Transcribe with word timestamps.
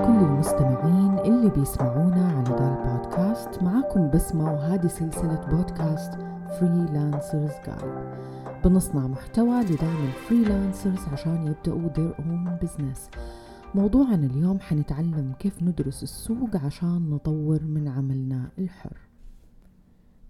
لكل 0.00 0.24
المستمعين 0.24 1.18
اللي 1.18 1.50
بيسمعونا 1.50 2.28
على 2.28 2.58
دا 2.58 2.68
البودكاست 2.68 3.62
معاكم 3.62 4.10
بسمة 4.10 4.52
وهذه 4.52 4.86
سلسلة 4.86 5.46
بودكاست 5.50 6.12
Freelancers 6.60 7.50
Guide 7.66 8.14
بنصنع 8.64 9.06
محتوى 9.06 9.60
لدعم 9.60 10.04
ال 10.04 10.13
freelancers 10.13 11.08
عشان 11.12 11.46
يبدأوا 11.46 11.88
their 11.88 12.14
own 12.18 12.64
business. 12.64 13.18
موضوعنا 13.74 14.26
اليوم 14.26 14.60
حنتعلم 14.60 15.32
كيف 15.38 15.62
ندرس 15.62 16.02
السوق 16.02 16.56
عشان 16.56 17.10
نطور 17.10 17.64
من 17.64 17.88
عملنا 17.88 18.50
الحر. 18.58 18.96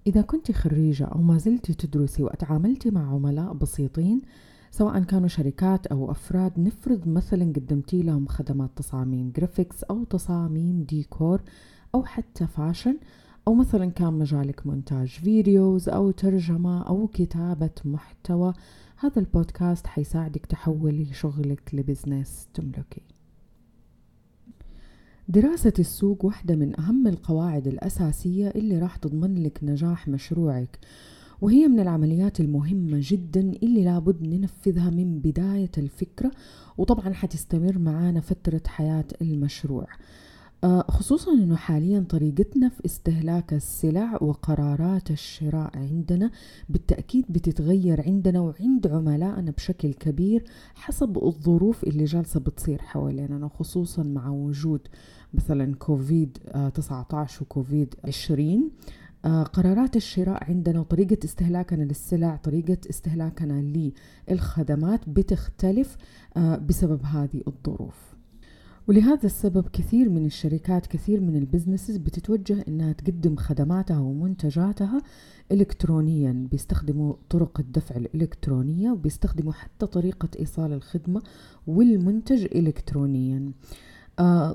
إذا 0.06 0.23
كنت 0.23 0.52
خريجة 0.52 1.05
أو 1.05 1.23
ما 1.23 1.38
زلت 1.38 1.70
تدرسي 1.70 2.23
وأتعاملتي 2.23 2.91
مع 2.91 3.14
عملاء 3.14 3.52
بسيطين 3.52 4.23
سواء 4.70 5.02
كانوا 5.02 5.29
شركات 5.29 5.87
أو 5.87 6.10
أفراد 6.10 6.60
نفرض 6.60 7.09
مثلا 7.09 7.45
قدمتي 7.45 8.02
لهم 8.02 8.27
خدمات 8.27 8.70
تصاميم 8.77 9.33
graphics 9.37 9.84
أو 9.84 10.05
تصاميم 10.05 10.83
ديكور 10.83 11.42
أو 11.95 12.05
حتى 12.05 12.47
fashion 12.46 12.96
أو 13.48 13.55
مثلا 13.55 13.91
كان 13.91 14.12
مجالك 14.12 14.66
مونتاج 14.66 15.09
videos 15.09 15.88
أو 15.88 16.11
ترجمة 16.11 16.83
أو 16.83 17.06
كتابة 17.06 17.70
محتوى. 17.84 18.52
هذا 18.97 19.19
البودكاست 19.20 19.87
حيساعدك 19.87 20.47
تحولي 20.47 21.05
شغلك 21.05 21.70
ل 21.73 21.81
business 21.81 22.48
تملكي. 22.55 23.02
دراسة 25.28 25.73
السوق 25.78 26.25
واحدة 26.25 26.56
من 26.56 26.80
أهم 26.80 27.06
القواعد 27.06 27.66
الأساسية 27.66 28.48
اللي 28.48 28.78
راح 28.78 28.97
تضمن 28.97 29.42
لك 29.42 29.59
نجاح 29.62 30.09
مشروعك. 30.09 30.78
وهي 31.41 31.69
من 31.69 31.80
العمليات 31.80 32.41
المهمة 32.41 32.98
جدا 33.02 33.41
اللي 33.41 33.84
لابد 33.84 34.22
ننفذها 34.22 34.91
من 34.91 35.19
بداية 35.19 35.70
الفكرة 35.78 36.30
وطبعا 36.78 37.12
حتستمر 37.12 37.78
معانا 37.78 38.20
فترة 38.20 38.62
حياة 38.66 39.05
المشروع. 39.22 39.86
آه، 40.64 40.84
خصوصا 40.88 41.32
إنه 41.32 41.56
حاليا 41.56 42.05
طريقتنا 42.08 42.69
في 42.69 42.84
استهلاك 42.84 43.52
السلع 43.52 44.19
وقرارات 44.22 45.10
الشراء 45.10 45.70
عندنا 45.74 46.30
بالتأكيد 46.69 47.24
بتتغير 47.28 48.02
عندنا 48.06 48.41
وعند 48.41 48.86
عملائنا 48.86 49.50
بشكل 49.50 49.92
كبير 49.92 50.44
حسب 50.75 51.25
الظروف 51.25 51.84
اللي 51.84 52.04
جالسة 52.04 52.41
بتصير 52.41 52.82
حوالينا 52.82 53.48
خصوصا 53.48 54.02
مع 54.02 54.28
وجود 54.28 54.80
مثلا 55.34 55.75
كوفيد 55.75 56.38
19 56.75 57.41
آه، 57.41 57.42
وكوفيد 57.42 57.94
20 58.04 58.52
آه، 58.52 58.69
قرارات 59.28 59.96
الشراء 59.96 60.44
عندنا 60.44 60.80
وطريقة 60.80 61.18
استهلاكنا 61.24 61.82
للسلع 61.82 62.36
طريقة 62.36 62.78
استهلاكنا 62.90 63.90
للخدمات 64.28 65.08
بتختلف 65.08 65.96
آه، 66.36 66.56
بسبب 66.56 67.00
هذه 67.04 67.42
الظروف. 67.48 68.10
ولهذا 68.88 69.26
السبب 69.26 69.68
كثير 69.68 70.08
من 70.08 70.26
الشركات 70.26 70.86
كثير 70.86 71.20
من 71.20 71.36
ال 71.36 71.42
businesses 71.42 71.97
بتتوجه 71.96 72.64
إنها 72.68 72.92
تقدم 72.92 73.36
خدماتها 73.36 73.98
ومنتجاتها 73.98 75.02
الكترونيا 75.52 76.46
بيستخدموا 76.50 77.14
طرق 77.30 77.60
الدفع 77.60 77.96
الإلكترونية 77.96 78.91
وبيستخدموا 78.91 79.52
حتى 79.52 79.86
طريقة 79.86 80.28
إيصال 80.38 80.72
الخدمة 80.72 81.22
والمنتج 81.66 82.44
الكترونيا. 82.56 83.38
آه 83.38 83.50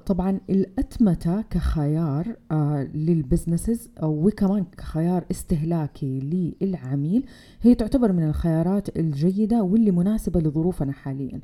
طبعا 0.06 0.40
الأتمتة 0.50 1.42
كخيار 1.42 2.36
آه 2.52 2.84
لل 2.84 3.02
businesses 3.02 3.90
وكمان 4.04 4.66
كخيار 4.78 5.26
استهلاكي 5.32 6.20
للعميل 6.62 7.26
هي 7.62 7.76
تعتبر 7.76 8.12
من 8.12 8.24
الخيارات 8.24 8.98
الجيدة 8.98 9.64
واللي 9.64 9.92
مناسبة 9.92 10.40
لظروفنا 10.40 10.92
حاليا 10.92 11.42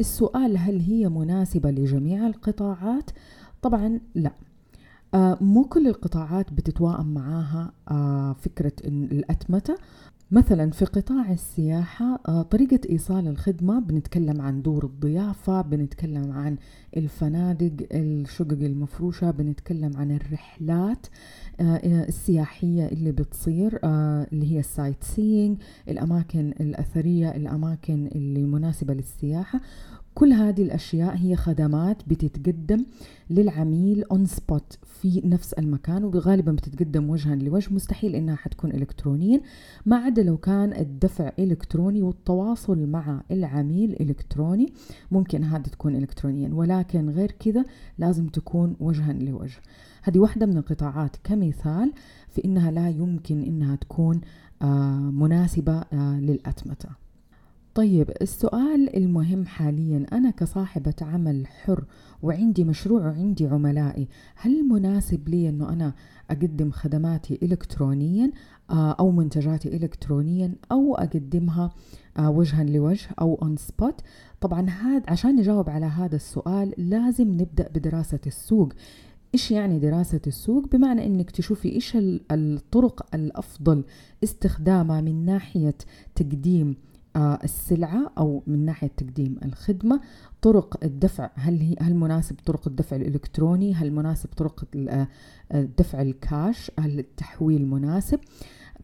السؤال 0.00 0.58
هل 0.58 0.80
هي 0.80 1.08
مناسبة 1.08 1.70
لجميع 1.70 2.26
القطاعات؟ 2.26 3.10
طبعا 3.62 4.00
لا 4.14 4.30
آه 4.30 4.49
مو 5.40 5.64
كل 5.64 5.86
القطاعات 5.86 6.52
بتتوائم 6.52 7.14
معاها 7.14 7.72
آه 7.90 8.32
فكرة 8.32 8.72
الأتمتة. 8.84 9.76
مثلا 10.32 10.70
في 10.70 10.84
قطاع 10.84 11.32
السياحة 11.32 12.20
آه، 12.28 12.42
طريقة 12.42 12.80
إيصال 12.90 13.28
الخدمة 13.28 13.80
بنتكلم 13.80 14.40
عن 14.40 14.62
دور 14.62 14.84
الضيافة 14.84 15.60
بنتكلم 15.62 16.32
عن 16.32 16.56
الفنادق 16.96 17.72
الشقق 17.92 18.52
المفروشة 18.52 19.30
بنتكلم 19.30 19.96
عن 19.96 20.10
الرحلات 20.10 21.06
آه، 21.60 21.64
آه، 21.64 22.08
السياحية 22.08 22.86
اللي 22.86 23.12
بتصير 23.12 23.80
اللي 23.84 24.52
هي 24.52 24.58
ال 24.58 25.04
sightseeing 25.04 25.58
الأماكن 25.88 26.54
الأثرية 26.60 27.30
الأماكن 27.30 28.06
اللي 28.14 28.42
مناسبة 28.42 28.94
للسياحة. 28.94 29.60
كل 30.14 30.32
هذه 30.32 30.62
الأشياء 30.62 31.16
هي 31.16 31.36
خدمات 31.36 31.96
بتتقدم 32.06 32.84
للعميل 33.30 34.04
on 34.04 34.26
spot 34.26 34.78
في 34.84 35.22
نفس 35.24 35.52
المكان 35.52 36.04
وغالبا 36.04 36.52
بتتقدم 36.52 37.10
وجها 37.10 37.34
لوجه 37.34 37.74
مستحيل 37.74 38.14
إنها 38.14 38.36
حتكون 38.36 38.70
الكترونيا 38.70 39.40
ما 39.86 39.96
عدا 39.96 40.22
لو 40.22 40.36
كان 40.36 40.72
الدفع 40.72 41.32
إلكتروني 41.38 42.02
والتواصل 42.02 42.86
مع 42.86 43.22
العميل 43.30 43.96
إلكتروني 44.00 44.72
ممكن 45.10 45.44
هذه 45.44 45.62
تكون 45.62 45.96
الكترونيا 45.96 46.50
ولكن 46.54 47.10
غير 47.10 47.30
كذا 47.30 47.64
لازم 47.98 48.26
تكون 48.28 48.76
وجها 48.80 49.12
لوجه. 49.12 49.58
هذه 50.02 50.18
واحدة 50.18 50.46
من 50.46 50.56
القطاعات. 50.56 51.16
كمثال 51.24 51.92
في 52.28 52.44
إنها 52.44 52.70
لا 52.70 52.88
يمكن 52.88 53.42
إنها 53.42 53.76
تكون 53.76 54.20
آه 54.62 55.10
مناسبة 55.10 55.72
آه 55.92 56.20
للأتمتة. 56.20 56.88
طيب 57.74 58.10
السؤال 58.22 58.96
المهم 58.96 59.46
حاليا. 59.46 60.06
أنا 60.12 60.30
كصاحبة 60.30 60.94
عمل 61.02 61.46
حر 61.46 61.84
وعندي 62.22 62.64
مشروع 62.64 63.06
وعندي 63.06 63.46
عملائي 63.46 64.08
هل 64.36 64.68
مناسب 64.68 65.28
لي 65.28 65.48
أنه 65.48 65.68
أنا 65.68 65.94
أقدم 66.30 66.70
خدماتي 66.70 67.38
إلكترونيا 67.42 68.30
آه، 68.70 68.92
أو 68.92 69.10
منتجاتي 69.10 69.76
إلكترونيا 69.76 70.54
أو 70.72 70.94
أقدمها 70.94 71.70
آه، 72.18 72.30
وجها 72.30 72.64
لوجه 72.64 73.08
أو 73.20 73.34
on 73.42 73.56
spot 73.56 74.00
طبعا 74.40 74.70
هذا 74.70 75.02
عشان 75.08 75.36
نجاوب 75.36 75.70
على 75.70 75.86
هذا 75.86 76.16
السؤال 76.16 76.74
لازم 76.78 77.28
نبدأ 77.28 77.68
بدراسة 77.74 78.20
السوق. 78.26 78.72
إيش 79.34 79.50
يعني 79.50 79.78
دراسة 79.78 80.20
السوق؟ 80.26 80.66
بمعنى 80.72 81.06
إنك 81.06 81.30
تشوفي 81.30 81.72
إيش 81.72 81.96
الطرق 82.30 83.06
الأفضل 83.14 83.84
استخدامها 84.24 85.00
من 85.00 85.24
ناحية 85.24 85.74
تقديم 86.14 86.76
السلعة 87.16 88.10
أو 88.18 88.42
من 88.46 88.64
ناحية 88.64 88.90
تقديم 88.96 89.36
الخدمة 89.44 90.00
طرق 90.42 90.84
الدفع 90.84 91.30
هل 91.34 91.60
هي 91.60 91.76
هل 91.80 91.94
مناسب 91.94 92.36
طرق 92.46 92.68
الدفع 92.68 92.96
الإلكتروني؟ 92.96 93.74
هل 93.74 93.92
مناسب 93.92 94.28
طرق 94.36 94.64
آه، 94.88 95.08
الدفع 95.54 96.02
الكاش؟ 96.02 96.70
هل 96.78 96.98
التحويل 96.98 97.66
مناسب؟ 97.66 98.20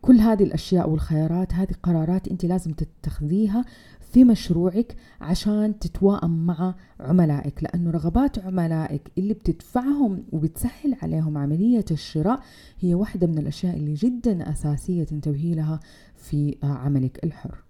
كل 0.03 0.17
هذه 0.17 0.43
الأشياء 0.43 0.91
والخيارات 0.91 1.55
هذه 1.55 1.73
قرارات 1.83 2.29
أنت 2.29 2.45
لازم 2.45 2.73
تتخذيها 2.73 3.65
في 4.01 4.25
مشروعك 4.25 4.97
عشان 5.21 5.79
تتواءم 5.79 6.47
مع 6.47 6.75
عملائك 7.01 7.63
لأنه 7.63 7.91
رغبات 7.91 8.39
عملائك 8.39 9.11
اللي 9.19 9.35
بتدفعهم 9.35 10.25
وبتسهل 10.33 10.97
عليهم 11.03 11.39
عملية 11.39 11.85
الشراء 11.91 12.41
هي 12.81 12.95
واحدة 12.95 13.27
من 13.27 13.39
الأشياء 13.39 13.77
اللي 13.77 13.95
جدا 13.95 14.51
أساسية 14.51 15.05
تنتبهي 15.05 15.55
لها 15.55 15.81
في 16.17 16.57
آه، 16.63 16.67
عملك 16.67 17.25
الحر. 17.25 17.66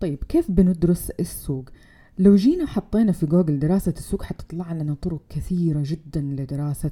طيب 0.00 0.18
كيف 0.28 0.50
بندرس 0.50 1.10
السوق؟ 1.10 1.64
لو 2.18 2.36
جينا 2.36 2.66
حطينا 2.66 3.12
في 3.12 3.26
جوجل 3.26 3.58
دراسة 3.58 3.94
السوق 3.96 4.22
حتطلع 4.22 4.72
لنا 4.72 4.94
طرق 5.02 5.20
كثيرة 5.28 5.82
جدا 5.86 6.20
لدراسة 6.20 6.90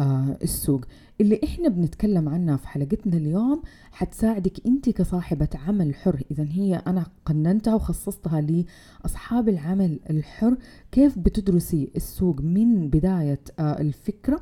آه 0.00 0.38
السوق. 0.42 0.84
اللي 1.20 1.40
إحنا 1.44 1.68
بنتكلم 1.68 2.28
عنها 2.28 2.56
في 2.56 2.68
حلقتنا 2.68 3.16
اليوم 3.16 3.62
حتساعدك 3.92 4.66
أنت 4.66 4.90
كصاحبة 4.90 5.48
عمل 5.54 5.94
حر. 5.94 6.22
اذا 6.30 6.44
هي 6.44 6.82
أنا 6.86 7.06
قننتها 7.24 7.74
وخصصتها 7.74 8.40
لأصحاب 8.40 9.48
العمل 9.48 10.00
الحر 10.10 10.56
كيف 10.92 11.18
بتدرسي 11.18 11.90
السوق 11.96 12.40
من 12.40 12.88
بداية 12.90 13.40
آه 13.58 13.80
الفكرة؟ 13.80 14.40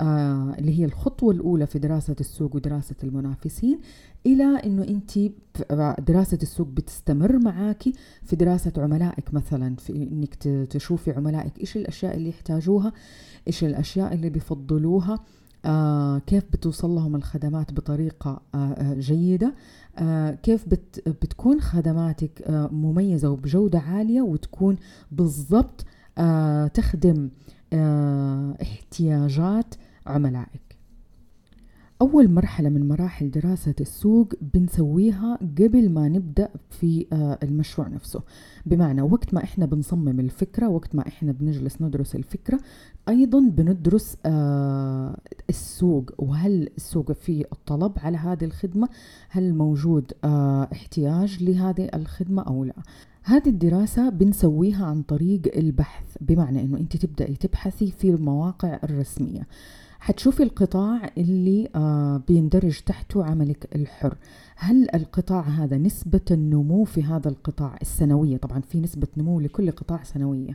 آه 0.00 0.54
اللي 0.58 0.78
هي 0.78 0.84
الخطوة 0.84 1.32
الأولى 1.32 1.66
في 1.66 1.78
دراسة 1.78 2.16
السوق 2.20 2.56
ودراسة 2.56 2.94
المنافسين 3.04 3.78
إلى 4.26 4.44
أنه 4.44 4.82
أنت 4.82 5.18
دراسة 6.00 6.38
السوق 6.42 6.66
بتستمر 6.68 7.38
معاكي 7.38 7.92
في 8.24 8.36
دراسة 8.36 8.72
عملائك 8.76 9.34
مثلا 9.34 9.76
في 9.76 9.92
أنك 9.92 10.34
تشوفي 10.70 11.10
عملائك 11.10 11.58
إيش 11.60 11.76
الأشياء 11.76 12.16
اللي 12.16 12.28
يحتاجوها 12.28 12.92
إيش 13.46 13.64
الأشياء 13.64 14.14
اللي 14.14 14.30
بيفضلوها 14.30 15.18
آه 15.64 16.18
كيف 16.18 16.44
بتوصل 16.52 16.90
لهم 16.90 17.16
الخدمات 17.16 17.72
بطريقة 17.72 18.40
آه, 18.54 18.58
آه، 18.72 18.94
جيدة 18.94 19.54
آه 19.98 20.30
كيف 20.30 20.68
بت 20.68 21.02
بتكون 21.08 21.60
خدماتك 21.60 22.42
آه 22.42 22.68
مميزة 22.72 23.30
وبجودة 23.30 23.78
عالية 23.78 24.20
وتكون 24.22 24.76
بالضبط 25.12 25.84
آه 26.18 26.66
تخدم 26.66 27.28
آه 27.72 28.56
احتياجات 28.62 29.74
عملائك. 30.08 30.68
أول 32.02 32.30
مرحلة 32.30 32.68
من 32.68 32.88
مراحل 32.88 33.30
دراسة 33.30 33.74
السوق 33.80 34.34
بنسويها 34.54 35.38
قبل 35.58 35.90
ما 35.90 36.08
نبدأ 36.08 36.48
في 36.70 37.06
آه، 37.12 37.38
المشروع 37.42 37.88
نفسه. 37.88 38.22
بمعنى 38.66 39.02
وقت 39.02 39.34
ما 39.34 39.44
إحنا 39.44 39.66
بنصمم 39.66 40.20
الفكرة 40.20 40.68
وقت 40.68 40.94
ما 40.94 41.08
إحنا 41.08 41.32
بنجلس 41.32 41.82
ندرس 41.82 42.16
الفكرة 42.16 42.60
أيضا 43.08 43.40
بندرس 43.40 44.16
آه، 44.26 45.18
السوق 45.50 46.10
وهل 46.18 46.70
السوق 46.76 47.12
فيه 47.12 47.44
الطلب 47.52 47.92
على 47.96 48.16
هذه 48.16 48.44
الخدمة؟ 48.44 48.88
هل 49.28 49.54
موجود 49.54 50.12
آه، 50.24 50.68
احتياج 50.72 51.44
لهذه 51.44 51.88
الخدمة 51.94 52.42
أو 52.42 52.64
لا؟ 52.64 52.74
هذه 53.22 53.48
الدراسة 53.48 54.08
بنسويها 54.08 54.86
عن 54.86 55.02
طريق 55.02 55.56
البحث 55.56 56.16
بمعنى 56.20 56.60
أنه 56.60 56.78
أنت 56.78 56.96
تبدأي 56.96 57.34
تبحثي 57.34 57.90
في 57.90 58.10
المواقع 58.10 58.78
الرسمية. 58.84 59.46
حتشوفي 60.08 60.42
القطاع 60.42 61.10
اللي 61.18 61.68
آه 61.74 62.22
بيندرج 62.28 62.80
تحته 62.80 63.24
عملك 63.24 63.76
الحر. 63.76 64.16
هل 64.56 64.88
القطاع 64.94 65.40
هذا 65.40 65.78
نسبة 65.78 66.20
النمو 66.30 66.84
في 66.84 67.02
هذا 67.02 67.28
القطاع 67.28 67.76
السنوية؟ 67.82 68.36
طبعا 68.36 68.60
في 68.60 68.80
نسبة 68.80 69.06
نمو 69.16 69.40
لكل 69.40 69.70
قطاع 69.70 70.02
سنوية. 70.02 70.54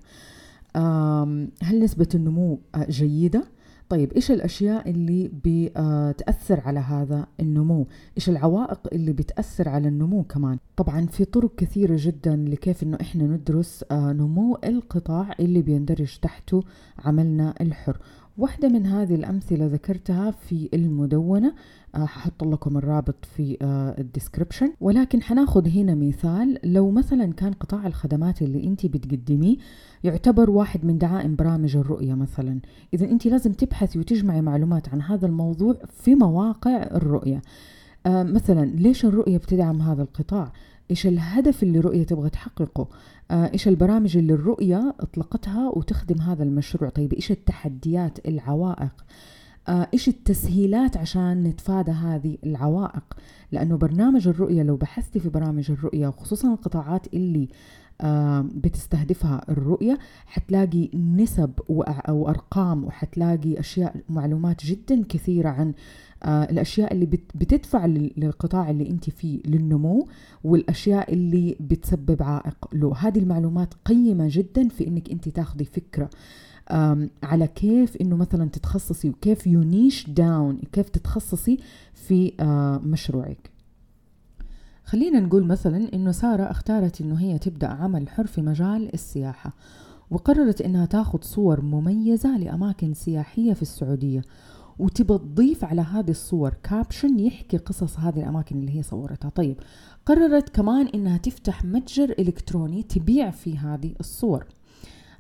هل 1.64 1.84
نسبة 1.84 2.08
النمو 2.16 2.60
آه 2.76 2.86
جيدة؟ 2.90 3.44
طيب 3.90 4.14
إيش 4.14 4.32
الأشياء 4.32 4.90
اللي 4.90 5.32
بتاثر 5.46 6.60
على 6.60 6.80
هذا 6.80 7.28
النمو؟ 7.40 7.88
إيش 8.18 8.30
العوائق 8.30 8.80
اللي 8.94 9.14
بتأثر 9.14 9.70
على 9.70 9.88
النمو 9.88 10.24
كمان؟ 10.24 10.58
طبعا 10.76 11.06
في 11.06 11.26
طرق 11.26 11.56
كثيرة 11.56 11.96
جدا 12.00 12.36
لكيف 12.36 12.84
إنه 12.84 12.98
إحنا 13.02 13.24
ندرس 13.24 13.86
آه، 13.92 14.14
نمو 14.14 14.58
القطاع 14.64 15.36
اللي 15.40 15.62
بيندرج 15.62 16.18
تحته 16.22 16.64
عملنا 17.00 17.54
الحر. 17.62 17.98
واحدة 18.38 18.70
من 18.70 18.86
هذه 18.86 19.16
الأمثلة 19.16 19.66
ذكرتها 19.66 20.32
في 20.32 20.70
المدونة. 20.74 21.54
آه، 21.96 22.06
ححط 22.06 22.44
لكم 22.44 22.78
الرابط 22.78 23.26
في 23.26 23.58
آه، 23.62 23.96
الديسكربشن 24.00 24.74
ولكن 24.82 25.22
حناخذ 25.22 25.68
هنا 25.68 25.96
مثال. 25.96 26.60
لو 26.64 26.92
مثلا 26.92 27.34
كان 27.34 27.54
قطاع 27.54 27.88
الخدمات 27.88 28.42
اللي 28.42 28.64
أنت 28.64 28.86
بتقدميه 28.86 29.58
يعتبر 30.04 30.50
واحد 30.50 30.86
من 30.86 30.98
دعائم 30.98 31.36
برامج 31.36 31.78
الرؤية 31.78 32.14
مثلا 32.14 32.60
إذا 32.94 33.06
أنت 33.06 33.26
لازم 33.26 33.54
تبحثي 33.54 34.00
وتجمعي 34.00 34.42
معلومات 34.42 34.90
عن 34.90 35.02
هذا 35.02 35.26
الموضوع 35.28 35.76
في 35.90 36.16
مواقع 36.16 36.84
الرؤية. 36.84 37.42
آه 38.06 38.24
مثلا 38.24 38.66
ليش 38.66 39.06
الرؤية 39.06 39.38
بتدعم 39.38 39.82
هذا 39.82 40.02
القطاع؟ 40.02 40.54
إيش 40.92 41.08
الهدف 41.08 41.64
اللي 41.64 41.80
رؤية 41.80 42.04
تبغى 42.04 42.30
تحققه؟ 42.30 42.88
إيش 43.32 43.68
البرامج 43.68 44.18
اللي 44.18 44.34
الرؤية 44.34 44.96
أطلقتها 45.00 45.70
وتخدم 45.70 46.22
هذا 46.22 46.44
المشروع؟ 46.44 46.90
طيب 46.90 47.14
إيش 47.14 47.32
التحديات 47.32 48.28
العوائق؟ 48.28 49.06
آه 49.68 49.88
إيش 49.94 50.08
التسهيلات 50.08 50.98
عشان 50.98 51.44
نتفادى 51.44 51.92
هذه 51.92 52.38
العوائق؟ 52.44 53.04
لأنه 53.52 53.78
برنامج 53.78 54.28
الرؤية 54.28 54.64
لو 54.64 54.76
بحثتي 54.76 55.20
في 55.20 55.30
برامج 55.30 55.72
الرؤية 55.72 56.08
وخصوصا 56.08 56.54
القطاعات 56.54 57.14
اللي 57.14 57.50
آه 58.02 58.42
بتستهدفها 58.56 59.42
الرؤية 59.50 60.00
حتلاقي 60.26 60.90
نسب 60.94 61.52
وأرقام 62.10 62.84
وحتلاقي 62.84 63.60
أشياء 63.60 63.96
معلومات 64.10 64.66
جدا 64.66 65.04
كثيرة 65.10 65.50
عن 65.50 65.68
آه 65.68 65.74
الأشياء 66.26 66.94
اللي 66.94 67.06
بتدفع 67.36 67.86
للقطاع 67.86 68.70
اللي 68.70 68.90
أنت 68.90 69.10
فيه 69.10 69.40
للنمو 69.46 70.08
والأشياء 70.44 71.14
اللي 71.14 71.56
بتسبب 71.60 72.24
عائق. 72.24 72.68
له 72.74 72.96
هذه 72.98 73.20
المعلومات 73.20 73.74
قيمة 73.86 74.28
جدا 74.32 74.68
في 74.68 74.88
إنك 74.88 75.12
أنت 75.12 75.30
تاخذي 75.30 75.66
فكرة 75.66 76.10
على 77.24 77.48
كيف 77.48 77.98
إنه 77.98 78.16
مثلا 78.16 78.50
تتخصصي 78.50 79.10
وكيف 79.10 79.48
يونيش 79.48 80.10
داون 80.10 80.60
كيف 80.72 80.90
تتخصصي 80.90 81.58
في 81.94 82.34
آه 82.40 82.78
مشروعك. 82.78 83.52
خلينا 84.86 85.20
نقول 85.20 85.46
مثلا 85.46 85.94
إنه 85.94 86.12
سارة 86.12 86.44
اختارت 86.44 87.02
إنه 87.02 87.16
هي 87.16 87.40
تبدأ 87.40 87.68
عمل 87.68 88.10
حر 88.10 88.28
في 88.28 88.42
مجال 88.42 88.94
السياحة 88.94 89.54
وقررت 90.12 90.62
إنها 90.62 90.86
تاخذ 90.86 91.22
صور 91.22 91.62
مميزة 91.62 92.38
لأماكن 92.38 92.94
سياحية 92.94 93.54
في 93.54 93.62
السعودية. 93.62 94.22
وتبى 94.80 95.18
تضيف 95.18 95.66
على 95.66 95.82
هذه 95.82 96.10
الصور 96.10 96.54
كابشن 96.64 97.20
يحكي 97.20 97.58
قصص 97.58 98.00
هذه 98.00 98.20
الأماكن 98.20 98.60
اللي 98.60 98.78
هي 98.78 98.84
صورتها. 98.84 99.30
طيب 99.30 99.60
قررت 100.06 100.50
كمان 100.50 100.88
إنها 100.88 101.18
تفتح 101.18 101.66
متجر 101.66 102.16
إلكتروني 102.20 102.84
تبيع 102.84 103.30
في 103.30 103.58
هذه 103.58 103.94
الصور. 104.00 104.46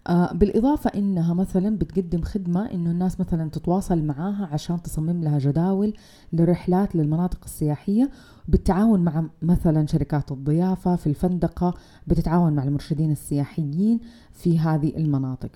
آه 0.08 0.34
بالإضافة 0.34 0.92
إنها 0.96 1.34
مثلا 1.34 1.78
بتقدم 1.78 2.22
خدمة 2.22 2.72
إنه 2.72 2.92
الناس 2.92 3.20
مثلا 3.20 3.50
تتواصل 3.50 4.04
معاها 4.04 4.50
عشان 4.52 4.82
تصمم 4.82 5.24
لها 5.24 5.40
جداول 5.40 5.94
لرحلات 6.34 6.96
للمناطق 6.96 7.40
السياحية 7.46 8.10
بالتعاون 8.48 9.00
مع 9.00 9.26
مثلا 9.42 9.88
شركات 9.88 10.32
الضيافة 10.32 10.96
في 10.96 11.08
الفندقة 11.08 11.74
بتتعاون 12.08 12.54
مع 12.54 12.64
المرشدين 12.64 13.12
السياحيين 13.12 14.00
في 14.32 14.60
هذه 14.60 14.98
المناطق. 14.98 15.50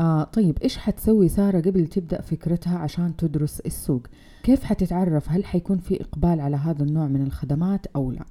آه 0.00 0.24
طيب 0.24 0.58
إيش 0.58 0.78
حتسوي 0.78 1.28
سارة 1.28 1.60
قبل 1.60 1.86
تبدأ 1.86 2.20
فكرتها 2.20 2.78
عشان 2.78 3.16
تدرس 3.16 3.60
السوق؟ 3.60 4.02
كيف 4.42 4.64
حتتعرف 4.64 5.30
هل 5.30 5.44
حيكون 5.44 5.78
في 5.78 6.00
إقبال 6.02 6.40
على 6.40 6.56
هذا 6.56 6.82
النوع 6.82 7.06
من 7.06 7.22
الخدمات 7.22 7.86
أو 7.96 8.10
لا؟ 8.10 8.24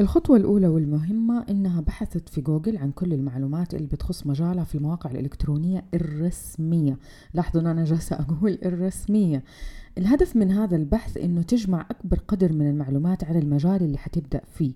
الخطوة 0.00 0.36
الأولى 0.36 0.66
والمهمة 0.68 1.44
إنها 1.50 1.80
بحثت 1.80 2.28
في 2.28 2.40
جوجل 2.40 2.76
عن 2.76 2.90
كل 2.90 3.12
المعلومات 3.12 3.74
اللي 3.74 3.86
بتخص 3.86 4.26
مجالها 4.26 4.64
في 4.64 4.74
المواقع 4.74 5.10
الإلكترونية 5.10 5.84
الرسمية 5.94 6.98
لاحظوا 7.34 7.60
أن 7.60 7.66
أنا 7.66 7.84
جالسة 7.84 8.16
أقول 8.16 8.58
الرسمية 8.64 9.44
الهدف 9.98 10.36
من 10.36 10.50
هذا 10.52 10.76
البحث 10.76 11.16
إنه 11.16 11.42
تجمع 11.42 11.86
أكبر 11.90 12.18
قدر 12.28 12.52
من 12.52 12.70
المعلومات 12.70 13.24
عن 13.24 13.36
المجال 13.36 13.82
اللي 13.82 13.98
حتبدأ 13.98 14.40
فيه 14.54 14.72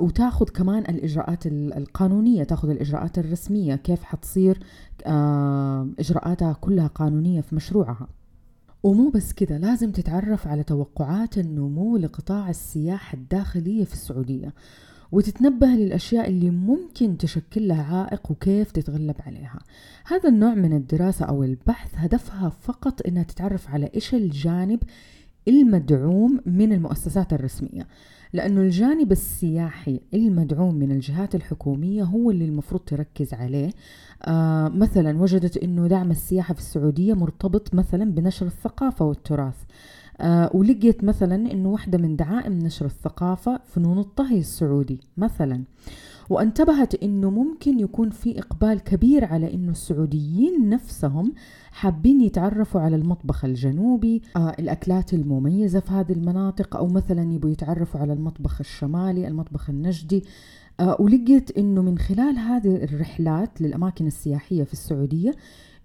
وتاخذ 0.00 0.48
كمان 0.48 0.82
الإجراءات 0.82 1.46
القانونية 1.46 2.44
تاخذ 2.44 2.70
الإجراءات 2.70 3.18
الرسمية 3.18 3.74
كيف 3.74 4.02
حتصير 4.02 4.58
آه 5.06 5.88
إجراءاتها 5.98 6.52
كلها 6.52 6.86
قانونية 6.86 7.40
في 7.40 7.54
مشروعها. 7.54 8.08
ومو 8.82 9.10
بس 9.10 9.32
كذا 9.32 9.58
لازم 9.58 9.90
تتعرف 9.90 10.48
على 10.48 10.62
توقعات 10.62 11.38
النمو 11.38 11.96
لقطاع 11.96 12.50
السياحة 12.50 13.14
الداخلية 13.14 13.84
في 13.84 13.92
السعودية 13.92 14.54
وتتنبه 15.12 15.66
للأشياء 15.66 16.28
اللي 16.28 16.50
ممكن 16.50 17.18
تشكل 17.18 17.68
لها 17.68 17.96
عائق 17.96 18.30
وكيف 18.30 18.70
تتغلب 18.72 19.16
عليها. 19.26 19.58
هذا 20.06 20.28
النوع 20.28 20.54
من 20.54 20.72
الدراسة 20.76 21.24
أو 21.24 21.44
البحث 21.44 21.90
هدفها 21.94 22.48
فقط 22.48 23.06
أنها 23.06 23.22
تتعرف 23.22 23.70
على 23.70 23.90
إيش 23.94 24.14
الجانب 24.14 24.80
المدعوم 25.48 26.40
من 26.46 26.72
المؤسسات 26.72 27.32
الرسمية 27.32 27.86
لأنه 28.32 28.60
الجانب 28.60 29.12
السياحي 29.12 30.00
المدعوم 30.14 30.74
من 30.74 30.92
الجهات 30.92 31.34
الحكومية 31.34 32.02
هو 32.02 32.30
اللي 32.30 32.44
المفروض 32.44 32.80
تركز 32.80 33.34
عليه. 33.34 33.70
آه 34.22 34.68
مثلا 34.68 35.18
وجدت 35.22 35.56
أنه 35.56 35.86
دعم 35.86 36.10
السياحة 36.10 36.54
في 36.54 36.60
السعودية 36.60 37.14
مرتبط 37.14 37.74
مثلا 37.74 38.04
بنشر 38.04 38.46
الثقافة 38.46 39.04
والتراث. 39.04 39.56
آه 40.20 40.50
ولقيت 40.54 41.04
مثلا 41.04 41.34
أنه 41.52 41.68
واحدة 41.68 41.98
من 41.98 42.16
دعائم 42.16 42.52
نشر 42.52 42.86
الثقافة 42.86 43.60
فنون 43.66 43.98
الطهي 43.98 44.38
السعودي 44.38 45.00
مثلا. 45.16 45.64
وانتبهت 46.30 46.94
إنه 46.94 47.30
ممكن 47.30 47.80
يكون 47.80 48.10
في 48.10 48.38
إقبال 48.38 48.80
كبير 48.80 49.24
على 49.24 49.54
إنه 49.54 49.70
السعوديين 49.70 50.68
نفسهم 50.68 51.32
حابين 51.70 52.20
يتعرفوا 52.20 52.80
على 52.80 52.96
المطبخ 52.96 53.44
الجنوبي 53.44 54.22
آه 54.36 54.54
الأكلات 54.58 55.14
المميزة 55.14 55.80
في 55.80 55.92
هذه 55.92 56.12
المناطق 56.12 56.76
أو 56.76 56.86
مثلا 56.86 57.32
يبوا 57.32 57.50
يتعرفوا 57.50 58.00
على 58.00 58.12
المطبخ 58.12 58.60
الشمالي 58.60 59.28
المطبخ 59.28 59.70
النجدي. 59.70 60.24
آه 60.80 60.96
ولقيت 61.00 61.58
إنه 61.58 61.82
من 61.82 61.98
خلال 61.98 62.38
هذه 62.38 62.84
الرحلات 62.84 63.60
للأماكن 63.60 64.06
السياحية 64.06 64.64
في 64.64 64.72
السعودية 64.72 65.34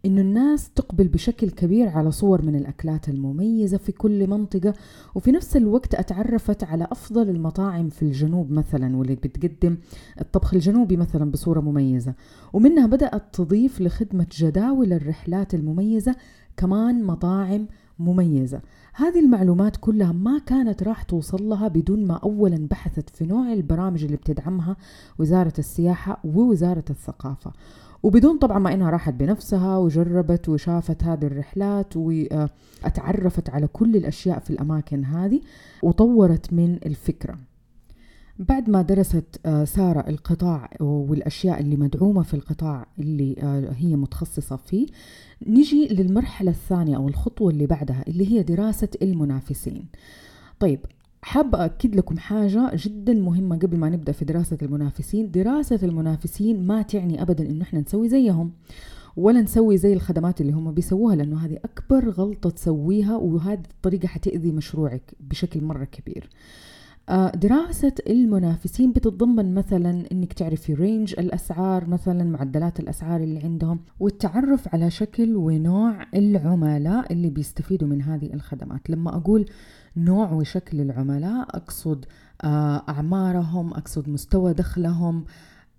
إنه 0.05 0.21
الناس 0.21 0.69
تقبل 0.69 1.07
بشكل 1.07 1.49
كبير 1.49 1.89
على 1.89 2.11
صور 2.11 2.41
من 2.41 2.55
الأكلات 2.55 3.09
المميزة 3.09 3.77
في 3.77 3.91
كل 3.91 4.27
منطقة 4.27 4.73
وفي 5.15 5.31
نفس 5.31 5.57
الوقت 5.57 5.95
أتعرفت 5.95 6.63
على 6.63 6.87
أفضل 6.91 7.29
المطاعم 7.29 7.89
في 7.89 8.01
الجنوب 8.01 8.51
مثلا 8.51 8.97
واللي 8.97 9.15
بتقدم 9.15 9.77
الطبخ 10.21 10.53
الجنوبي 10.53 10.97
مثلا 10.97 11.31
بصورة 11.31 11.59
مميزة. 11.59 12.13
ومنها 12.53 12.87
بدأت 12.87 13.23
تضيف 13.33 13.81
لخدمة 13.81 14.27
جداول 14.37 14.93
الرحلات 14.93 15.53
المميزة 15.53 16.15
كمان 16.57 17.03
مطاعم 17.03 17.67
مميزة. 17.99 18.61
هذه 18.93 19.19
المعلومات 19.19 19.77
كلها 19.77 20.11
ما 20.11 20.39
كانت 20.39 20.83
راح 20.83 21.03
توصل 21.03 21.49
لها 21.49 21.67
بدون 21.67 22.05
ما 22.07 22.13
أولا 22.13 22.67
بحثت 22.71 23.09
في 23.09 23.25
نوع 23.25 23.53
البرامج 23.53 24.03
اللي 24.03 24.17
بتدعمها 24.17 24.77
وزارة 25.19 25.53
السياحة 25.59 26.21
ووزارة 26.23 26.85
الثقافة. 26.89 27.51
وبدون 28.03 28.37
طبعا 28.37 28.59
ما 28.59 28.73
إنها 28.73 28.89
راحت 28.89 29.13
بنفسها 29.13 29.77
وجربت 29.77 30.49
وشافت 30.49 31.03
هذه 31.03 31.25
الرحلات 31.25 31.97
وأتعرفت 31.97 33.49
على 33.49 33.67
كل 33.67 33.95
الأشياء 33.95 34.39
في 34.39 34.49
الأماكن 34.49 35.05
هذه 35.05 35.41
وطورت 35.83 36.53
من 36.53 36.79
الفكرة. 36.85 37.37
بعد 38.39 38.69
ما 38.69 38.81
درست 38.81 39.39
آه، 39.45 39.63
سارة 39.63 40.09
القطاع 40.09 40.69
والأشياء 40.79 41.59
اللي 41.59 41.75
مدعومة 41.75 42.23
في 42.23 42.33
القطاع 42.33 42.87
اللي 42.99 43.35
آه، 43.39 43.73
هي 43.77 43.95
متخصصة 43.95 44.55
فيه 44.55 44.87
نجي 45.47 45.87
للمرحلة 45.87 46.51
الثانية 46.51 46.95
أو 46.95 47.07
الخطوة 47.07 47.49
اللي 47.51 47.65
بعدها 47.65 48.03
اللي 48.07 48.31
هي 48.31 48.43
دراسة 48.43 48.89
المنافسين. 49.01 49.85
طيب 50.59 50.79
حابة 51.23 51.65
أكد 51.65 51.95
لكم 51.95 52.17
حاجة 52.17 52.71
جدا 52.75 53.13
مهمة 53.13 53.57
قبل 53.57 53.77
ما 53.77 53.89
نبدأ 53.89 54.11
في 54.11 54.25
دراسة 54.25 54.57
المنافسين. 54.61 55.31
دراسة 55.31 55.79
المنافسين 55.83 56.67
ما 56.67 56.81
تعني 56.81 57.21
أبدا 57.21 57.49
إنه 57.49 57.61
إحنا 57.61 57.79
نسوي 57.79 58.09
زيهم 58.09 58.51
ولا 59.15 59.41
نسوي 59.41 59.77
زي 59.77 59.93
الخدمات 59.93 60.41
اللي 60.41 60.51
هم 60.51 60.71
بيسووها 60.71 61.15
لأنه 61.15 61.45
هذه 61.45 61.57
أكبر 61.65 62.09
غلطة 62.09 62.49
تسويها 62.49 63.15
وهذه 63.15 63.63
الطريقة 63.75 64.07
حتأذي 64.07 64.51
مشروعك 64.51 65.13
بشكل 65.19 65.63
مرة 65.63 65.83
كبير. 65.83 66.29
آه، 67.09 67.31
دراسة 67.31 67.93
المنافسين 68.09 68.91
بتتضمن 68.91 69.53
مثلا 69.53 70.05
إنك 70.11 70.33
تعرفي 70.33 70.73
رينج 70.73 71.15
الأسعار 71.19 71.89
مثلا 71.89 72.23
معدلات 72.23 72.79
الأسعار 72.79 73.23
اللي 73.23 73.39
عندهم 73.39 73.79
والتعرف 73.99 74.73
على 74.73 74.89
شكل 74.91 75.35
ونوع 75.35 76.07
العملاء 76.15 77.13
اللي 77.13 77.29
بيستفيدوا 77.29 77.87
من 77.87 78.01
هذه 78.01 78.33
الخدمات. 78.33 78.89
لما 78.89 79.17
أقول 79.17 79.45
نوع 79.97 80.31
وشكل 80.31 80.81
العملاء. 80.81 81.47
أقصد 81.49 82.05
آه، 82.43 82.83
أعمارهم 82.89 83.73
أقصد 83.73 84.09
مستوى 84.09 84.53
دخلهم 84.53 85.25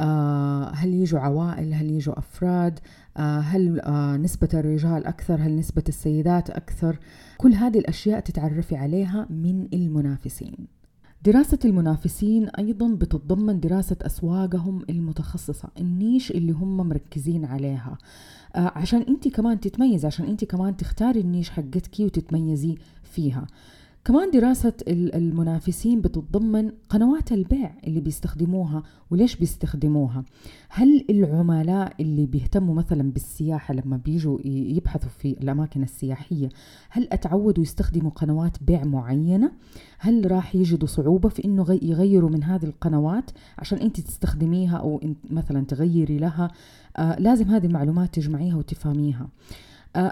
آه، 0.00 0.71
هل 0.75 0.94
يجوا 0.94 1.21
عوائل 1.21 1.75
هل 1.75 1.90
يجوا 1.90 2.18
أفراد 2.18 2.78
هل 3.16 3.80
نسبة 4.23 4.49
الرجال 4.54 5.06
أكثر 5.06 5.35
هل 5.35 5.56
نسبة 5.56 5.83
السيدات 5.88 6.50
أكثر. 6.50 6.99
كل 7.38 7.52
هذه 7.54 7.78
الأشياء 7.78 8.21
تتعرفي 8.21 8.76
عليها 8.76 9.26
من 9.30 9.68
المنافسين. 9.73 10.56
دراسة 11.25 11.59
المنافسين 11.64 12.49
أيضا 12.49 12.94
بتتضمن 12.94 13.61
دراسة 13.61 13.97
أسواقهم 14.02 14.83
المتخصصة 14.90 15.68
النيش 15.80 16.30
اللي 16.30 16.52
هم 16.52 16.76
مركزين 16.76 17.44
عليها. 17.44 17.99
آه 18.56 18.73
عشان 18.75 19.00
أنت 19.02 19.28
كمان 19.28 19.61
تتميز 19.61 20.04
عشان 20.06 20.26
أنت 20.26 20.44
كمان 20.44 20.76
تختاري 20.76 21.21
النيش 21.21 21.50
حقتك 21.50 22.00
وتتميزي 22.00 22.75
فيها. 23.02 23.47
كمان 24.04 24.30
دراسة 24.30 24.73
المنافسين 24.88 26.00
بتتضمن 26.00 26.73
قنوات 26.88 27.32
البيع 27.32 27.75
اللي 27.87 28.00
بيستخدموها 28.00 28.82
وليش 29.11 29.37
بيستخدموها. 29.37 30.25
هل 30.68 31.04
العملاء 31.11 31.92
اللي 32.00 32.26
بيهتموا 32.26 32.75
مثلا 32.75 33.12
بالسياحة 33.12 33.75
لما 33.75 33.96
بيجوا 33.96 34.38
يبحثوا 34.44 35.08
في 35.08 35.28
الأماكن 35.42 35.82
السياحية 35.82 36.49
هل 36.90 37.08
أتعودوا 37.12 37.62
يستخدموا 37.62 38.11
قنوات 38.11 38.62
بيع 38.62 38.84
معينة؟ 38.84 39.52
هل 39.99 40.30
راح 40.30 40.54
يجدوا 40.54 40.88
صعوبة 40.88 41.28
في 41.28 41.44
أنه 41.44 41.78
يغيروا 41.82 42.30
من 42.30 42.44
هذه 42.44 42.64
القنوات 42.64 43.30
عشان 43.58 43.78
أنت 43.78 44.00
تستخدميها 44.00 44.76
أو 44.76 45.00
مثلا 45.30 45.64
تغيري 45.64 46.18
لها؟ 46.18 46.50
آه 46.96 47.18
لازم 47.18 47.49
هذه 47.49 47.66
المعلومات 47.66 48.14
تجمعيها 48.14 48.56
وتفهميها. 48.56 49.28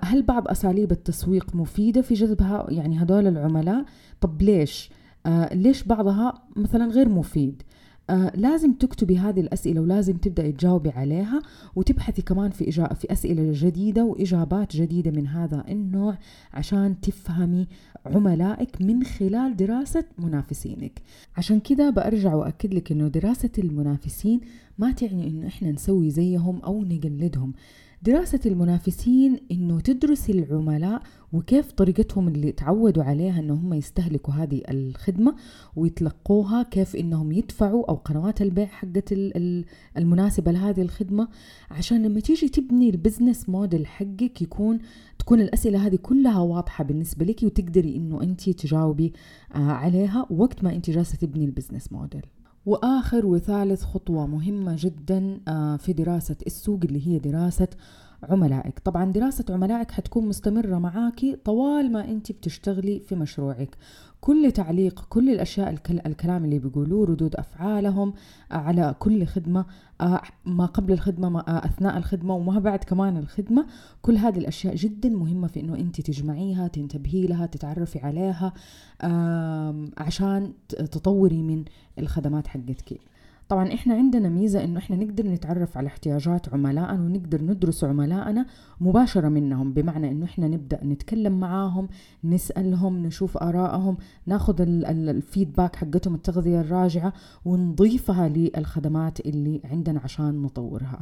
هل 0.05 0.23
بعض 0.23 0.49
أساليب 0.49 0.93
التسويق 0.93 1.55
مفيدة 1.55 2.03
في 2.03 2.15
جذب 2.15 2.65
يعني 2.69 3.03
هدول 3.03 3.27
العملاء؟ 3.27 3.85
طب 4.21 4.43
ليش؟ 4.43 4.91
آه 5.27 5.55
ليش 5.55 5.83
بعضها 5.83 6.35
مثلا 6.57 6.87
غير 6.87 7.09
مفيد؟ 7.09 7.63
آه 8.11 8.33
لازم 8.35 8.73
تكتبي 8.73 9.19
هذه 9.19 9.41
الأسئلة 9.41 9.81
ولازم 9.81 10.17
تبدأي 10.17 10.53
تجاوبي 10.53 10.91
عليها 10.91 11.43
وتبحثي 11.77 12.23
كمان 12.23 12.51
في 12.51 12.69
إجا... 12.69 12.87
في 12.87 13.13
أسئلة 13.13 13.53
جديدة 13.55 14.05
وإجابات 14.05 14.77
جديدة 14.77 15.11
من 15.11 15.27
هذا 15.27 15.65
النوع 15.69 16.19
عشان 16.55 17.01
تفهمي 17.01 17.67
عملائك 18.07 18.83
من 18.83 19.05
خلال 19.05 19.57
دراسة 19.57 20.05
منافسينك 20.19 21.03
عشان 21.37 21.61
كده 21.61 21.91
بأرجع 21.91 22.35
وأكد 22.35 22.75
لك 22.75 22.93
إنه 22.93 23.09
دراسة 23.09 23.51
المنافسين 23.59 24.41
ما 24.79 24.93
تعني 24.93 25.29
إنه 25.29 25.47
إحنا 25.47 25.71
نسوي 25.71 26.11
زيهم 26.11 26.61
أو 26.61 26.85
نقلدهم 26.85 27.53
دراسة 28.03 28.41
المنافسين 28.47 29.41
إنه 29.53 29.81
تدرسي 29.81 30.33
العملاء 30.33 31.03
وكيف 31.33 31.73
طريقتهم 31.73 32.29
اللي 32.29 32.53
تعودوا 32.53 33.03
عليها 33.03 33.41
إنه 33.41 33.55
هم 33.55 33.75
يستهلكوا 33.75 34.35
هذه 34.35 34.63
الخدمة 34.71 35.35
ويتلقوها 35.77 36.63
كيف 36.63 36.97
إنهم 36.97 37.33
يدفعوا 37.33 37.89
أو 37.89 37.95
قنوات 37.95 38.43
البيع 38.43 38.67
حقت 38.67 39.13
المناسبة 39.97 40.53
لهذه 40.53 40.83
الخدمة. 40.83 41.29
عشان 41.71 42.03
لما 42.03 42.21
تيجي 42.21 42.49
تبني 42.49 42.91
ال 42.91 42.97
business 42.97 43.49
model 43.49 43.87
حقك 43.87 44.43
يكون 44.43 44.79
تكون 45.19 45.41
الأسئلة 45.41 45.87
هذه 45.87 45.97
كلها 45.97 46.39
واضحة 46.39 46.85
بالنسبة 46.85 47.25
لك 47.25 47.43
وتقدري 47.43 47.97
إنه 47.97 48.23
أنت 48.23 48.51
تجاوبي 48.51 49.13
آه، 49.55 49.59
عليها 49.59 50.27
وقت 50.31 50.65
ما 50.65 50.75
أنت 50.75 50.91
جالسة 50.91 51.17
تبني 51.17 51.45
ال 51.45 51.50
business 51.50 51.93
model. 51.93 52.23
وآخر 52.67 53.27
وثالث 53.27 53.85
خطوة 53.85 54.27
مهمة 54.27 54.77
جدا 54.79 55.41
آه، 55.49 55.77
في 55.77 55.93
دراسة 55.93 56.37
السوق 56.47 56.81
اللي 56.85 57.09
هي 57.09 57.19
دراسة 57.19 57.69
عملائك. 58.23 58.79
طبعا 58.79 59.13
دراسة 59.13 59.45
عملائك 59.51 59.91
حتكون 59.91 60.27
مستمرة 60.27 60.79
معاكي 60.79 61.37
طوال 61.37 61.93
ما 61.93 62.05
أنت 62.11 62.33
بتشتغلي 62.33 63.01
في 63.01 63.15
مشروعك. 63.15 63.77
كل 64.23 64.53
تعليق 64.53 65.05
كل 65.09 65.31
الأشياء 65.31 65.71
الكلام 66.07 66.45
اللي 66.45 66.59
بيقولوه 66.59 67.07
ردود 67.07 67.37
أفعالهم 67.37 68.13
آه، 68.53 68.55
على 68.55 68.95
كل 68.99 69.27
خدمة 69.27 69.65
آه، 70.01 70.21
ما 70.45 70.67
قبل 70.67 70.93
الخدمة 70.93 71.29
ما 71.29 71.41
آه، 71.49 71.67
أثناء 71.67 71.97
الخدمة 71.99 72.35
وما 72.35 72.59
بعد 72.59 72.85
كمان 72.85 73.17
الخدمة. 73.17 73.67
كل 74.03 74.17
هذه 74.17 74.39
الأشياء 74.39 74.75
جدا 74.75 75.09
مهمة 75.09 75.47
في 75.49 75.61
أنه 75.61 75.75
أنت 75.75 76.01
تجمعيها 76.01 76.69
تنتبهي 76.69 77.27
لها 77.27 77.47
تتعرفي 77.47 77.99
عليها 77.99 78.53
عشان 79.99 80.53
تطوري 80.69 81.43
من 81.43 81.65
الخدمات 81.99 82.47
حقتك. 82.47 83.01
طبعا 83.53 83.75
إحنا 83.75 83.95
عندنا 83.95 84.29
ميزة 84.29 84.65
إنه 84.65 84.79
إحنا 84.79 84.97
نقدر 84.97 85.27
نتعرف 85.27 85.79
على 85.79 85.87
احتياجات 85.87 86.55
عملائنا 86.55 87.03
ونقدر 87.03 87.43
ندرس 87.43 87.85
عملائنا 87.85 88.47
مباشرة 88.81 89.29
منهم 89.29 89.73
بمعنى 89.73 90.11
إنه 90.11 90.25
إحنا 90.25 90.49
نبدأ 90.49 90.85
نتكلم 90.85 91.41
معاهم 91.41 91.89
نسألهم 92.25 93.03
نشوف 93.07 93.37
آرائهم 93.37 93.97
ناخذ 94.27 94.61
الفيدباك 94.61 95.77
حقتهم 95.77 96.15
التغذية 96.15 96.61
الراجعة 96.61 97.13
ونضيفها 97.45 98.29
للخدمات 98.29 99.21
اللي 99.21 99.61
عندنا 99.65 100.01
عشان 100.05 100.43
نطورها. 100.43 101.01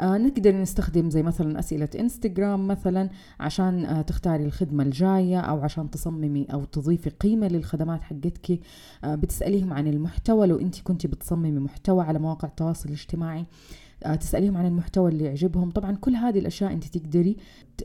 آه 0.00 0.18
نقدر 0.18 0.56
نستخدم 0.60 1.10
زي 1.10 1.22
مثلا 1.22 1.58
أسئلة 1.58 1.88
إنستغرام 2.00 2.66
مثلا 2.68 3.10
عشان 3.40 3.84
آه 3.84 4.02
تختاري 4.02 4.44
الخدمة 4.44 4.82
الجاية 4.82 5.40
أو 5.40 5.60
عشان 5.60 5.90
تصممي 5.90 6.44
أو 6.52 6.64
تضيفي 6.64 7.10
قيمة 7.10 7.48
للخدمات 7.48 8.02
حقتك. 8.02 8.60
آه 9.04 9.14
بتسأليهم 9.14 9.72
عن 9.72 9.86
المحتوى 9.86 10.46
لو 10.46 10.58
انت 10.58 10.80
كنت 10.80 11.06
بتصممي 11.06 11.50
محتوى 11.60 11.89
محتوى 11.90 12.04
على 12.04 12.18
مواقع 12.18 12.48
التواصل 12.48 12.88
الاجتماعي 12.88 13.46
آه، 14.02 14.14
تسأليهم 14.14 14.56
عن 14.56 14.66
المحتوى 14.66 15.10
اللي 15.10 15.24
يعجبهم. 15.24 15.70
طبعا 15.70 15.96
كل 15.96 16.14
هذه 16.14 16.38
الأشياء 16.38 16.72
أنت 16.72 16.84
تقدري 16.84 17.36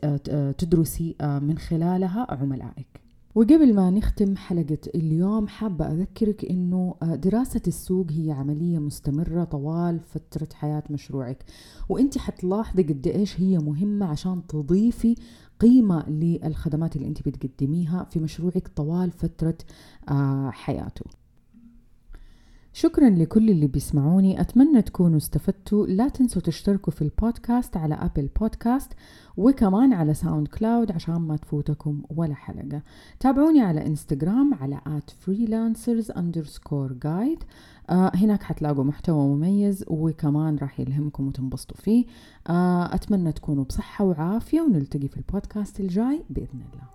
آه، 0.04 0.20
آه، 0.28 0.52
تدرسي 0.52 1.16
من 1.20 1.58
خلالها 1.58 2.26
عملائك. 2.30 3.00
وقبل 3.34 3.74
ما 3.74 3.90
نختم 3.90 4.36
حلقة 4.36 4.78
اليوم 4.94 5.48
حابة 5.48 5.92
أذكرك 5.92 6.44
أنه 6.44 6.94
دراسة 7.02 7.62
السوق 7.66 8.06
هي 8.10 8.32
عملية 8.32 8.78
مستمرة 8.78 9.44
طوال 9.44 10.00
فترة 10.00 10.48
حياة 10.54 10.82
مشروعك. 10.90 11.44
وأنت 11.88 12.18
حتلاحظي 12.18 12.82
قد 12.82 13.06
إيش 13.06 13.40
هي 13.40 13.58
مهمة 13.58 14.06
عشان 14.06 14.46
تضيفي 14.46 15.14
قيمة 15.60 16.08
للخدمات 16.08 16.96
اللي 16.96 17.08
أنت 17.08 17.28
بتقدميها 17.28 18.04
في 18.04 18.18
مشروعك 18.18 18.68
طوال 18.68 19.10
فترة 19.10 19.58
حياته. 20.50 21.04
شكرا 22.78 23.10
لكل 23.10 23.50
اللي 23.50 23.66
بيسمعوني. 23.66 24.40
أتمنى 24.40 24.82
تكونوا 24.82 25.16
استفدتوا. 25.16 25.86
لا 25.86 26.08
تنسوا 26.08 26.42
تشتركوا 26.42 26.92
في 26.92 27.02
البودكاست 27.02 27.76
على 27.76 27.94
أبل 27.94 28.28
بودكاست 28.40 28.92
وكمان 29.36 29.92
على 29.92 30.14
SoundCloud 30.14 30.92
عشان 30.92 31.14
ما 31.14 31.36
تفوتكم 31.36 32.02
ولا 32.10 32.34
حلقة. 32.34 32.82
تابعوني 33.20 33.60
على 33.60 33.86
إنستغرام 33.86 34.54
على 34.54 34.76
at 34.76 35.10
freelancers 35.10 36.12
underscore 36.14 36.92
guide. 37.04 37.44
آه 37.90 38.10
هناك 38.14 38.42
حتلاقوا 38.42 38.84
محتوى 38.84 39.28
مميز 39.28 39.84
وكمان 39.88 40.56
راح 40.56 40.80
يلهمكم 40.80 41.28
وتنبسطوا 41.28 41.76
فيه. 41.76 42.04
آه 42.48 42.94
أتمنى 42.94 43.32
تكونوا 43.32 43.64
بصحة 43.64 44.04
وعافية 44.04 44.60
ونلتقي 44.60 45.08
في 45.08 45.16
البودكاست 45.16 45.80
الجاي 45.80 46.22
بإذن 46.30 46.60
الله. 46.72 46.86